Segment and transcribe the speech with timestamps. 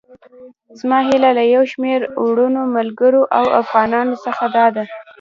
[0.79, 4.83] زما هيله له يو شمېر وروڼو، ملګرو او افغانانو څخه داده.